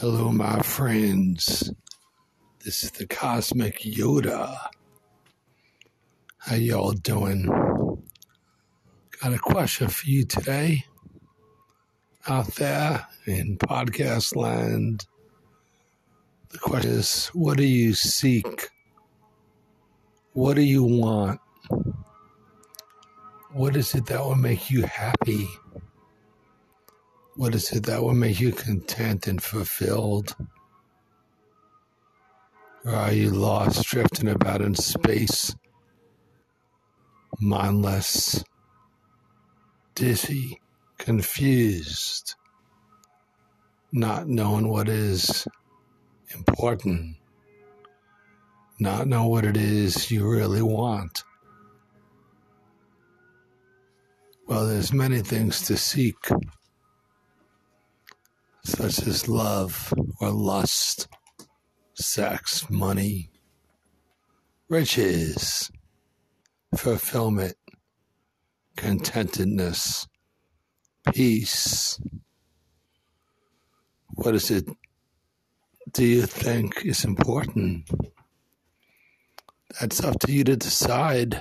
Hello, 0.00 0.30
my 0.30 0.60
friends. 0.60 1.72
This 2.64 2.84
is 2.84 2.92
the 2.92 3.04
Cosmic 3.04 3.80
Yoda. 3.80 4.56
How 6.36 6.54
y'all 6.54 6.92
doing? 6.92 7.46
Got 9.20 9.32
a 9.32 9.38
question 9.38 9.88
for 9.88 10.08
you 10.08 10.24
today 10.24 10.84
out 12.28 12.46
there 12.54 13.08
in 13.26 13.58
podcast 13.58 14.36
land. 14.36 15.04
The 16.50 16.58
question 16.58 16.92
is 16.92 17.26
what 17.34 17.56
do 17.56 17.66
you 17.66 17.92
seek? 17.92 18.68
What 20.32 20.54
do 20.54 20.62
you 20.62 20.84
want? 20.84 21.40
What 23.50 23.74
is 23.74 23.96
it 23.96 24.06
that 24.06 24.24
will 24.24 24.36
make 24.36 24.70
you 24.70 24.82
happy? 24.82 25.48
What 27.38 27.54
is 27.54 27.70
it 27.70 27.84
that 27.84 28.02
will 28.02 28.14
make 28.14 28.40
you 28.40 28.50
content 28.50 29.28
and 29.28 29.40
fulfilled? 29.40 30.34
Or 32.84 32.92
are 32.92 33.12
you 33.12 33.30
lost, 33.30 33.86
drifting 33.86 34.28
about 34.28 34.60
in 34.60 34.74
space, 34.74 35.54
mindless, 37.38 38.42
dizzy, 39.94 40.60
confused, 40.98 42.34
not 43.92 44.26
knowing 44.26 44.66
what 44.66 44.88
is 44.88 45.46
important, 46.34 47.18
not 48.80 49.06
know 49.06 49.28
what 49.28 49.44
it 49.44 49.56
is 49.56 50.10
you 50.10 50.28
really 50.28 50.62
want? 50.62 51.22
Well, 54.48 54.66
there's 54.66 54.92
many 54.92 55.20
things 55.20 55.62
to 55.68 55.76
seek, 55.76 56.16
such 58.68 59.06
as 59.06 59.28
love 59.28 59.94
or 60.20 60.30
lust, 60.30 61.08
sex, 61.94 62.68
money, 62.68 63.30
riches, 64.68 65.70
fulfillment, 66.76 67.54
contentedness, 68.76 70.06
peace. 71.14 71.98
What 74.14 74.34
is 74.34 74.50
it 74.50 74.68
do 75.92 76.04
you 76.04 76.26
think 76.26 76.84
is 76.84 77.04
important? 77.04 77.88
That's 79.80 80.04
up 80.04 80.20
to 80.20 80.32
you 80.32 80.44
to 80.44 80.56
decide. 80.56 81.40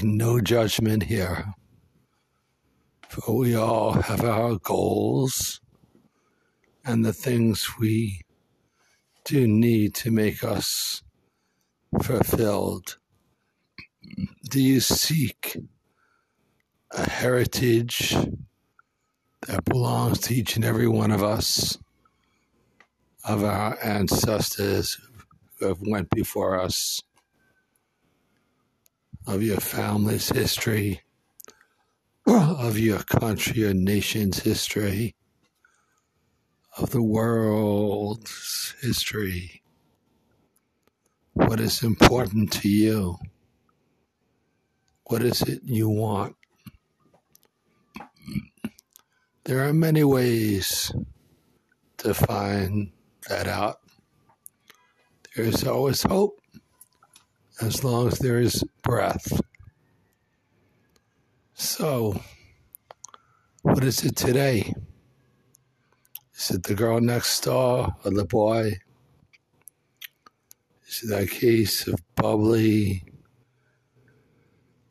No 0.00 0.40
judgment 0.40 1.02
here. 1.02 1.54
For 3.08 3.36
we 3.36 3.56
all 3.56 3.94
have 3.94 4.22
our 4.22 4.56
goals 4.58 5.60
and 6.88 7.04
the 7.04 7.12
things 7.12 7.78
we 7.78 8.22
do 9.26 9.46
need 9.46 9.94
to 9.94 10.10
make 10.10 10.42
us 10.42 11.02
fulfilled. 12.02 12.96
Do 14.50 14.58
you 14.62 14.80
seek 14.80 15.58
a 16.92 17.10
heritage 17.10 18.16
that 19.46 19.66
belongs 19.66 20.20
to 20.20 20.34
each 20.34 20.56
and 20.56 20.64
every 20.64 20.88
one 20.88 21.10
of 21.10 21.22
us, 21.22 21.76
of 23.22 23.44
our 23.44 23.76
ancestors 23.84 24.98
who 25.58 25.66
have 25.66 25.82
went 25.82 26.08
before 26.08 26.58
us, 26.58 27.02
of 29.26 29.42
your 29.42 29.60
family's 29.60 30.30
history? 30.30 31.02
of 32.26 32.78
your 32.78 32.98
country 33.04 33.64
or 33.64 33.72
nation's 33.72 34.40
history, 34.40 35.14
of 36.78 36.90
the 36.90 37.02
world's 37.02 38.74
history. 38.80 39.62
What 41.32 41.58
is 41.58 41.82
important 41.82 42.52
to 42.52 42.68
you? 42.68 43.18
What 45.04 45.22
is 45.22 45.42
it 45.42 45.62
you 45.64 45.88
want? 45.88 46.36
There 49.44 49.66
are 49.66 49.72
many 49.72 50.04
ways 50.04 50.92
to 51.98 52.14
find 52.14 52.92
that 53.28 53.48
out. 53.48 53.80
There 55.34 55.46
is 55.46 55.64
always 55.64 56.02
hope 56.02 56.40
as 57.60 57.82
long 57.82 58.08
as 58.08 58.18
there 58.18 58.38
is 58.38 58.62
breath. 58.82 59.40
So, 61.54 62.20
what 63.62 63.82
is 63.82 64.04
it 64.04 64.14
today? 64.14 64.74
Is 66.38 66.52
it 66.52 66.62
the 66.62 66.74
girl 66.74 67.00
next 67.00 67.40
door 67.40 67.96
or 68.04 68.10
the 68.12 68.24
boy? 68.24 68.78
Is 70.86 71.02
it 71.02 71.08
that 71.08 71.30
case 71.30 71.88
of 71.88 72.00
bubbly, 72.14 73.02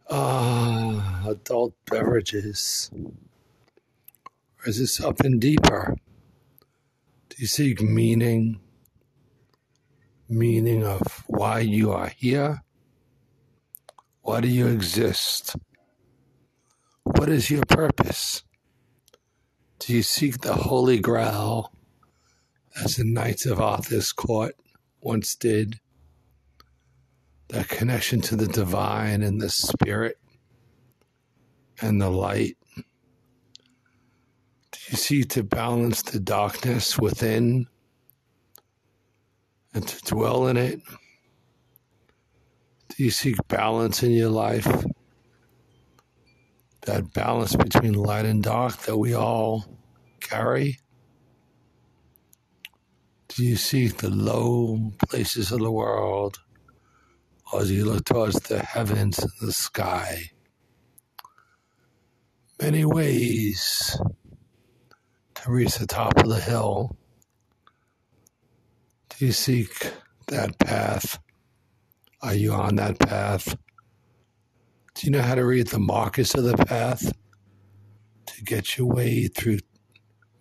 uh, 0.09 1.23
adult 1.25 1.73
beverages? 1.89 2.91
Or 2.93 4.67
is 4.69 4.81
it 4.81 4.87
something 4.87 5.39
deeper? 5.39 5.95
Do 7.29 7.35
you 7.37 7.47
seek 7.47 7.81
meaning? 7.81 8.59
Meaning 10.27 10.83
of 10.85 11.23
why 11.27 11.61
you 11.61 11.93
are 11.93 12.09
here? 12.09 12.61
Why 14.21 14.41
do 14.41 14.49
you 14.49 14.67
exist? 14.67 15.55
What 17.03 17.29
is 17.29 17.49
your 17.49 17.63
purpose? 17.69 18.43
Do 19.79 19.93
you 19.93 20.01
seek 20.01 20.41
the 20.41 20.55
Holy 20.55 20.99
Grail 20.99 21.71
as 22.83 22.95
the 22.95 23.03
Knights 23.03 23.45
of 23.45 23.61
Arthur's 23.61 24.11
court 24.11 24.55
once 25.01 25.35
did? 25.35 25.79
That 27.49 27.69
connection 27.69 28.19
to 28.21 28.35
the 28.35 28.47
divine 28.47 29.21
and 29.21 29.39
the 29.39 29.49
spirit 29.49 30.17
and 31.79 32.01
the 32.01 32.09
light? 32.09 32.57
Do 32.75 34.79
you 34.89 34.97
seek 34.97 35.29
to 35.29 35.43
balance 35.43 36.01
the 36.01 36.19
darkness 36.19 36.97
within 36.97 37.67
and 39.73 39.87
to 39.87 40.11
dwell 40.11 40.47
in 40.47 40.57
it? 40.57 40.81
Do 42.89 43.03
you 43.03 43.11
seek 43.11 43.35
balance 43.47 44.01
in 44.01 44.11
your 44.11 44.29
life? 44.29 44.67
That 46.87 47.13
balance 47.13 47.55
between 47.55 47.93
light 47.93 48.25
and 48.25 48.41
dark 48.41 48.77
that 48.83 48.97
we 48.97 49.13
all 49.13 49.65
carry? 50.19 50.79
Do 53.27 53.43
you 53.43 53.57
seek 53.57 53.97
the 53.97 54.09
low 54.09 54.91
places 55.07 55.51
of 55.51 55.59
the 55.59 55.71
world, 55.71 56.39
or 57.53 57.63
do 57.63 57.73
you 57.73 57.85
look 57.85 58.05
towards 58.05 58.39
the 58.39 58.59
heavens 58.59 59.19
and 59.19 59.31
the 59.41 59.51
sky? 59.51 60.31
Many 62.59 62.85
ways 62.85 63.99
to 65.35 65.51
reach 65.51 65.77
the 65.77 65.85
top 65.85 66.17
of 66.17 66.29
the 66.29 66.39
hill. 66.39 66.97
Do 69.09 69.25
you 69.25 69.33
seek 69.33 69.91
that 70.27 70.57
path? 70.57 71.19
Are 72.21 72.33
you 72.33 72.53
on 72.53 72.77
that 72.77 72.97
path? 72.97 73.55
Do 74.97 75.05
you 75.05 75.11
know 75.11 75.21
how 75.21 75.35
to 75.35 75.45
read 75.45 75.67
the 75.67 75.77
markers 75.77 76.33
of 76.33 76.43
the 76.43 76.57
path 76.57 77.13
to 78.25 78.43
get 78.43 78.79
your 78.79 78.87
way 78.87 79.27
through 79.27 79.59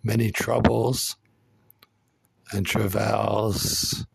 many 0.01 0.31
troubles 0.31 1.15
and 2.51 2.65
travails 2.65 4.07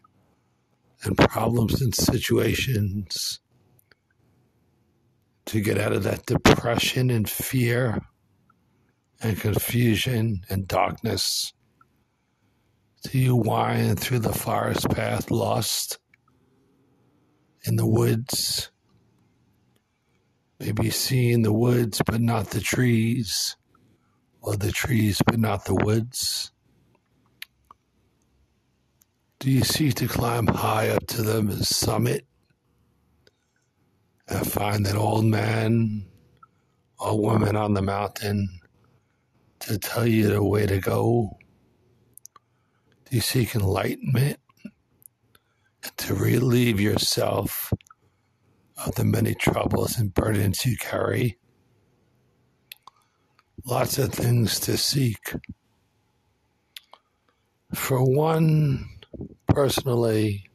and 1.05 1.17
problems 1.17 1.81
and 1.81 1.95
situations 1.95 3.39
to 5.47 5.61
get 5.61 5.79
out 5.79 5.93
of 5.93 6.03
that 6.03 6.27
depression 6.27 7.09
and 7.09 7.31
fear 7.31 8.01
and 9.21 9.39
confusion 9.39 10.43
and 10.51 10.67
darkness? 10.67 11.53
Do 13.05 13.17
you 13.17 13.37
wind 13.37 14.01
through 14.01 14.21
the 14.21 14.33
forest 14.33 14.91
path 14.91 15.31
lost 15.31 16.01
in 17.65 17.77
the 17.77 17.87
woods? 17.87 18.72
Maybe 20.63 20.91
seeing 20.91 21.43
the 21.43 21.53
woods 21.53 22.01
but 22.07 22.21
not 22.21 22.51
the 22.51 22.61
trees, 22.61 23.57
or 24.41 24.55
the 24.55 24.71
trees 24.71 25.21
but 25.27 25.41
not 25.41 25.65
the 25.65 25.75
woods? 25.75 26.53
Do 29.41 29.51
you 29.51 29.65
seek 29.65 29.97
to 29.97 30.07
climb 30.07 30.47
high 30.47 30.91
up 30.91 31.09
to 31.09 31.23
the 31.23 31.65
summit 31.65 32.29
and 34.29 34.47
find 34.47 34.87
that 34.87 34.95
old 34.95 35.25
man 35.25 36.07
or 37.01 37.19
woman 37.19 37.57
on 37.57 37.75
the 37.75 37.83
mountain 37.83 38.61
to 39.61 39.79
tell 39.79 40.07
you 40.07 40.29
the 40.29 40.45
way 40.45 40.67
to 40.67 40.79
go? 40.79 41.39
Do 43.11 43.17
you 43.17 43.21
seek 43.21 43.57
enlightenment 43.57 44.39
to 45.97 46.15
relieve 46.15 46.79
yourself 46.79 47.73
of 48.87 48.95
the 48.95 49.05
many 49.05 49.35
troubles 49.35 49.99
and 49.99 50.15
burdens 50.15 50.67
you 50.67 50.77
carry. 50.77 51.39
Lots 53.65 53.99
of 53.99 54.13
things 54.13 54.59
to 54.61 54.77
seek. 54.77 55.35
For 57.75 58.03
one, 58.03 58.89
personally, 59.49 60.51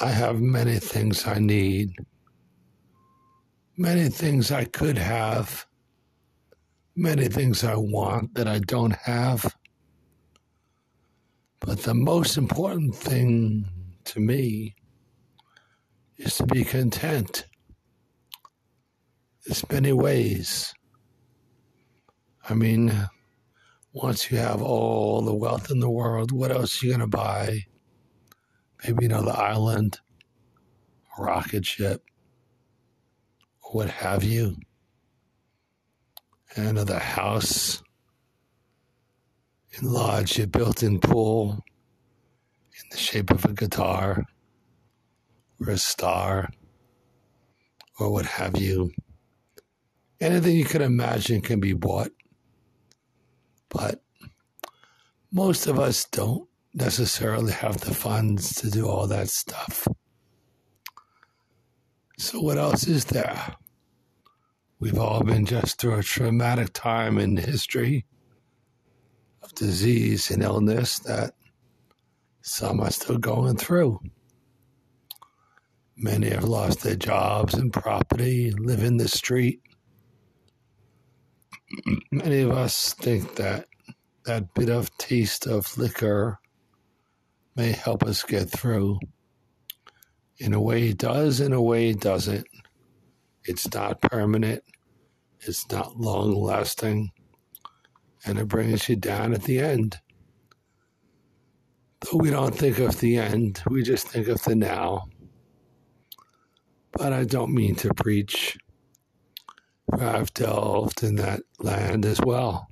I 0.00 0.08
have 0.08 0.40
many 0.40 0.78
things 0.78 1.26
I 1.26 1.38
need, 1.38 1.94
many 3.76 4.08
things 4.08 4.50
I 4.50 4.64
could 4.64 4.98
have, 4.98 5.66
many 6.96 7.28
things 7.28 7.64
I 7.64 7.76
want 7.76 8.34
that 8.34 8.48
I 8.48 8.60
don't 8.60 8.94
have. 8.94 9.56
But 11.60 11.82
the 11.82 11.94
most 11.94 12.36
important 12.36 12.94
thing 12.94 13.66
to 14.04 14.20
me 14.20 14.74
is 16.16 16.36
to 16.36 16.46
be 16.46 16.64
content. 16.64 17.46
There's 19.46 19.68
many 19.70 19.92
ways. 19.92 20.74
I 22.48 22.54
mean, 22.54 23.08
once 23.92 24.30
you 24.30 24.38
have 24.38 24.62
all 24.62 25.22
the 25.22 25.34
wealth 25.34 25.70
in 25.70 25.80
the 25.80 25.90
world, 25.90 26.32
what 26.32 26.50
else 26.50 26.82
are 26.82 26.86
you 26.86 26.92
going 26.92 27.00
to 27.00 27.06
buy? 27.06 27.64
maybe 28.84 29.06
another 29.06 29.32
island, 29.32 30.00
a 31.18 31.22
rocket 31.22 31.64
ship, 31.64 32.02
what 33.72 33.88
have 33.88 34.22
you, 34.22 34.56
another 36.54 36.98
house, 36.98 37.82
enlarge 39.80 40.38
your 40.38 40.46
built 40.46 40.82
in 40.82 41.00
pool 41.00 41.64
in 42.72 42.84
the 42.90 42.96
shape 42.96 43.30
of 43.30 43.44
a 43.44 43.52
guitar 43.52 44.24
or 45.66 45.72
a 45.72 45.78
star 45.78 46.50
or 47.98 48.10
what 48.10 48.26
have 48.26 48.58
you. 48.58 48.92
Anything 50.20 50.56
you 50.56 50.64
can 50.64 50.82
imagine 50.82 51.40
can 51.40 51.60
be 51.60 51.72
bought, 51.72 52.10
but 53.68 54.02
most 55.32 55.66
of 55.66 55.78
us 55.78 56.04
don't 56.06 56.48
necessarily 56.72 57.52
have 57.52 57.80
the 57.80 57.94
funds 57.94 58.54
to 58.56 58.70
do 58.70 58.88
all 58.88 59.06
that 59.06 59.28
stuff. 59.28 59.86
So, 62.18 62.40
what 62.40 62.58
else 62.58 62.86
is 62.86 63.06
there? 63.06 63.56
We've 64.78 64.98
all 64.98 65.22
been 65.22 65.46
just 65.46 65.80
through 65.80 65.98
a 65.98 66.02
traumatic 66.02 66.72
time 66.72 67.18
in 67.18 67.36
history 67.36 68.06
of 69.42 69.54
disease 69.54 70.30
and 70.30 70.42
illness 70.42 70.98
that 71.00 71.34
some 72.42 72.80
are 72.80 72.90
still 72.90 73.18
going 73.18 73.56
through. 73.56 74.00
Many 75.96 76.30
have 76.30 76.44
lost 76.44 76.82
their 76.82 76.96
jobs 76.96 77.54
and 77.54 77.72
property, 77.72 78.50
live 78.50 78.82
in 78.82 78.96
the 78.96 79.08
street. 79.08 79.60
Many 82.10 82.40
of 82.40 82.50
us 82.50 82.94
think 82.94 83.36
that 83.36 83.66
that 84.24 84.54
bit 84.54 84.70
of 84.70 84.96
taste 84.98 85.46
of 85.46 85.76
liquor 85.78 86.38
may 87.56 87.72
help 87.72 88.02
us 88.02 88.22
get 88.24 88.50
through. 88.50 88.98
In 90.38 90.52
a 90.52 90.60
way, 90.60 90.88
it 90.88 90.98
does, 90.98 91.40
in 91.40 91.52
a 91.52 91.62
way, 91.62 91.90
it 91.90 92.00
doesn't. 92.00 92.46
It's 93.44 93.72
not 93.72 94.00
permanent, 94.00 94.64
it's 95.40 95.70
not 95.70 95.96
long 95.96 96.34
lasting, 96.34 97.12
and 98.26 98.38
it 98.38 98.48
brings 98.48 98.88
you 98.88 98.96
down 98.96 99.32
at 99.32 99.44
the 99.44 99.60
end. 99.60 100.00
Though 102.00 102.18
we 102.18 102.30
don't 102.30 102.54
think 102.54 102.78
of 102.78 103.00
the 103.00 103.18
end, 103.18 103.62
we 103.68 103.82
just 103.82 104.08
think 104.08 104.28
of 104.28 104.42
the 104.42 104.56
now. 104.56 105.04
But 106.96 107.12
I 107.12 107.24
don't 107.24 107.54
mean 107.54 107.74
to 107.76 107.92
preach. 107.92 108.56
I've 109.92 110.32
delved 110.32 111.02
in 111.02 111.16
that 111.16 111.42
land 111.58 112.06
as 112.06 112.20
well. 112.20 112.68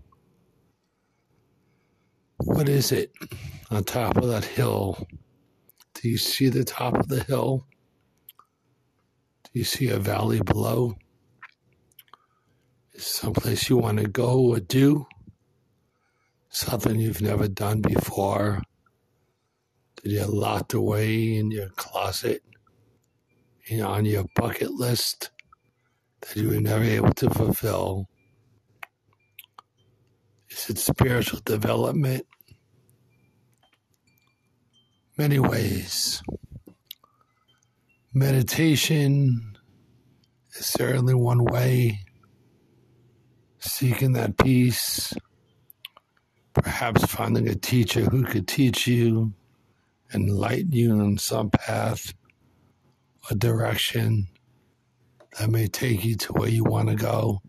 What 2.38 2.68
is 2.68 2.92
it 2.92 3.12
on 3.70 3.84
top 3.84 4.16
of 4.16 4.28
that 4.28 4.44
hill? 4.44 5.06
Do 5.94 6.08
you 6.08 6.18
see 6.18 6.48
the 6.48 6.64
top 6.64 6.96
of 6.96 7.08
the 7.08 7.22
hill? 7.22 7.66
Do 9.44 9.50
you 9.58 9.64
see 9.64 9.88
a 9.88 9.98
valley 9.98 10.40
below? 10.40 10.94
Is 12.94 13.04
someplace 13.04 13.68
you 13.68 13.76
want 13.76 13.98
to 13.98 14.08
go 14.08 14.40
or 14.40 14.60
do? 14.60 15.06
Something 16.48 16.98
you've 17.00 17.22
never 17.22 17.48
done 17.48 17.80
before? 17.80 18.62
Did 20.02 20.12
you 20.12 20.24
locked 20.24 20.74
away 20.74 21.36
in 21.36 21.50
your 21.50 21.68
closet 21.70 22.42
on 23.70 24.04
your 24.04 24.24
bucket 24.34 24.72
list 24.72 25.30
that 26.20 26.36
you 26.36 26.48
were 26.48 26.60
never 26.60 26.84
able 26.84 27.12
to 27.14 27.30
fulfill? 27.30 28.08
Is 30.50 30.68
it 30.68 30.78
spiritual 30.78 31.40
development? 31.44 32.26
Many 35.16 35.38
ways. 35.38 36.22
Meditation 38.12 39.56
is 40.54 40.66
certainly 40.66 41.14
one 41.14 41.44
way. 41.44 42.00
Seeking 43.58 44.12
that 44.14 44.36
peace, 44.38 45.14
perhaps 46.52 47.04
finding 47.06 47.48
a 47.48 47.54
teacher 47.54 48.00
who 48.00 48.24
could 48.24 48.48
teach 48.48 48.86
you, 48.86 49.32
enlighten 50.12 50.72
you 50.72 50.92
on 50.92 51.16
some 51.16 51.48
path 51.50 52.12
or 53.30 53.36
direction 53.36 54.28
that 55.38 55.50
may 55.50 55.66
take 55.66 56.04
you 56.04 56.16
to 56.16 56.32
where 56.32 56.48
you 56.48 56.64
want 56.64 56.88
to 56.88 56.94
go. 56.94 57.40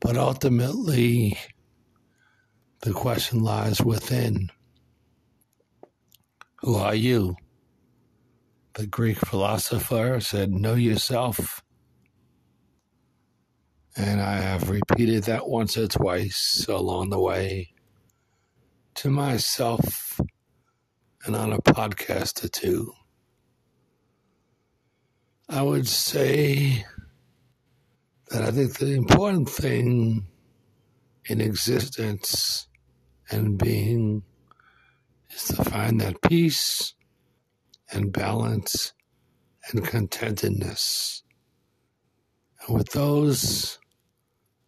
But 0.00 0.16
ultimately, 0.16 1.38
the 2.80 2.92
question 2.92 3.40
lies 3.40 3.80
within 3.82 4.50
Who 6.60 6.76
are 6.76 6.94
you? 6.94 7.36
The 8.74 8.86
Greek 8.86 9.18
philosopher 9.18 10.20
said, 10.20 10.52
Know 10.52 10.74
yourself. 10.74 11.62
And 13.96 14.20
I 14.20 14.36
have 14.36 14.70
repeated 14.70 15.24
that 15.24 15.48
once 15.48 15.76
or 15.76 15.88
twice 15.88 16.64
along 16.68 17.10
the 17.10 17.20
way 17.20 17.74
to 18.94 19.10
myself 19.10 20.20
and 21.26 21.36
on 21.36 21.52
a 21.52 21.58
podcast 21.58 22.44
or 22.44 22.48
two. 22.48 22.92
I 25.52 25.62
would 25.62 25.88
say 25.88 26.84
that 28.28 28.44
I 28.44 28.52
think 28.52 28.78
the 28.78 28.94
important 28.94 29.48
thing 29.48 30.28
in 31.24 31.40
existence 31.40 32.68
and 33.32 33.58
being 33.58 34.22
is 35.30 35.42
to 35.48 35.64
find 35.64 36.00
that 36.00 36.22
peace 36.22 36.94
and 37.90 38.12
balance 38.12 38.92
and 39.68 39.84
contentedness. 39.84 41.22
And 42.60 42.76
with 42.76 42.90
those 42.90 43.80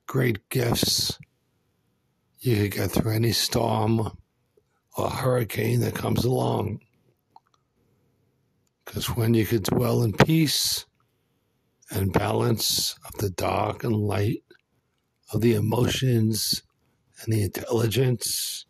great 0.08 0.48
gifts, 0.48 1.16
you 2.40 2.56
can 2.56 2.70
get 2.70 2.90
through 2.90 3.12
any 3.12 3.30
storm 3.30 4.18
or 4.96 5.10
hurricane 5.10 5.78
that 5.82 5.94
comes 5.94 6.24
along. 6.24 6.80
Because 8.84 9.06
when 9.08 9.34
you 9.34 9.46
can 9.46 9.62
dwell 9.62 10.02
in 10.02 10.12
peace, 10.12 10.86
and 11.92 12.12
balance 12.12 12.96
of 13.04 13.12
the 13.20 13.30
dark 13.30 13.84
and 13.84 13.94
light, 13.94 14.42
of 15.32 15.40
the 15.40 15.54
emotions 15.54 16.62
and 17.20 17.32
the 17.32 17.42
intelligence, 17.42 18.64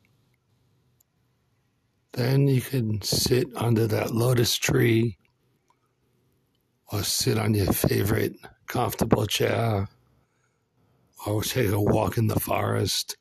then 2.12 2.48
you 2.48 2.60
can 2.60 3.00
sit 3.02 3.46
under 3.54 3.86
that 3.86 4.12
lotus 4.12 4.56
tree 4.56 5.16
or 6.92 7.02
sit 7.02 7.38
on 7.38 7.54
your 7.54 7.72
favorite 7.72 8.34
comfortable 8.66 9.26
chair 9.26 9.88
or 11.26 11.42
take 11.42 11.70
a 11.70 11.80
walk 11.80 12.18
in 12.18 12.26
the 12.26 12.40
forest 12.40 13.16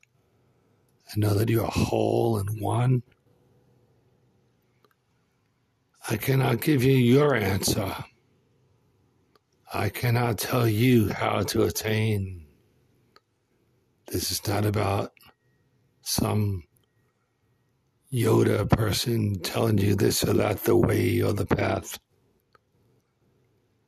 and 1.11 1.21
know 1.21 1.33
that 1.35 1.49
you're 1.49 1.65
whole 1.65 2.37
and 2.37 2.59
one. 2.59 3.03
I 6.09 6.17
cannot 6.17 6.61
give 6.61 6.83
you 6.83 6.93
your 6.93 7.35
answer 7.35 7.95
I 9.73 9.87
cannot 9.87 10.37
tell 10.37 10.67
you 10.67 11.13
how 11.13 11.43
to 11.43 11.63
attain. 11.63 12.45
This 14.07 14.29
is 14.29 14.45
not 14.45 14.65
about 14.65 15.13
some 16.01 16.63
Yoda 18.11 18.69
person 18.69 19.39
telling 19.39 19.77
you 19.77 19.95
this 19.95 20.25
or 20.25 20.33
that, 20.33 20.65
the 20.65 20.75
way 20.75 21.21
or 21.21 21.31
the 21.31 21.45
path. 21.45 21.97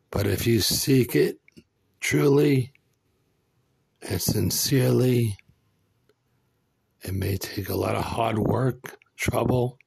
But 0.09 0.25
if 0.25 0.47
you 0.47 0.61
seek 0.61 1.17
it 1.17 1.39
truly 1.99 2.71
and 4.01 4.21
sincerely, 4.21 5.35
it 7.01 7.13
may 7.13 7.35
take 7.35 7.67
a 7.67 7.75
lot 7.75 7.95
of 7.95 8.05
hard 8.05 8.39
work, 8.39 8.97
trouble, 9.17 9.77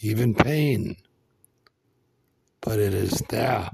even 0.00 0.34
pain, 0.34 0.96
but 2.66 2.78
it 2.78 2.92
is 2.92 3.22
there. 3.30 3.70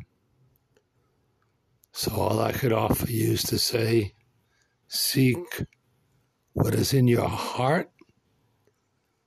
So 1.91 2.13
all 2.15 2.41
I 2.41 2.53
could 2.53 2.73
offer 2.73 3.11
you 3.11 3.33
is 3.33 3.43
to 3.45 3.59
say, 3.59 4.15
seek 4.87 5.65
what 6.53 6.75
is 6.75 6.95
in 6.95 7.09
your 7.09 7.29
heart 7.29 7.91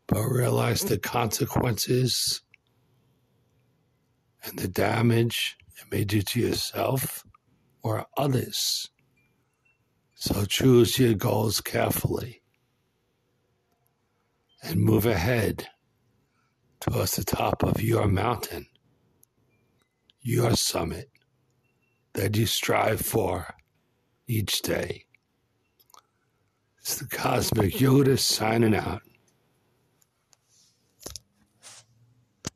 but 0.08 0.24
realize 0.24 0.82
the 0.84 1.00
consequences 1.00 2.42
and 4.44 4.60
the 4.60 4.68
damage 4.68 5.58
it 5.78 5.92
may 5.92 6.04
do 6.04 6.22
to 6.22 6.40
yourself 6.40 7.24
or 7.82 8.06
others. 8.16 8.90
So 10.14 10.46
choose 10.46 11.00
your 11.00 11.16
goals 11.16 11.60
carefully 11.60 12.42
and 14.64 14.80
move 14.80 15.06
ahead 15.06 15.68
towards 16.80 17.16
the 17.16 17.24
top 17.24 17.64
of 17.64 17.82
your 17.82 18.08
mountain, 18.08 18.68
your 20.26 20.56
summit 20.56 21.12
that 22.14 22.36
you 22.36 22.48
strive 22.48 23.00
for 23.00 23.54
each 24.28 24.64
day. 24.64 25.06
It's 26.80 26.98
the 26.98 27.06
Cosmic 27.06 27.74
Yoda 27.74 28.18
signing 28.18 28.76
out. 28.76 29.04